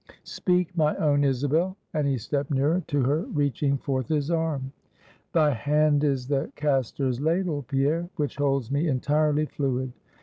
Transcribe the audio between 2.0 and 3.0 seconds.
he stept nearer